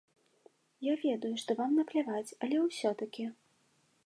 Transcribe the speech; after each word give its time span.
Я 0.87 0.93
ведаю, 1.03 1.31
што 1.43 1.57
вам 1.61 1.77
напляваць, 1.83 2.27
але 2.47 2.57
ўсё-такі? 2.67 3.33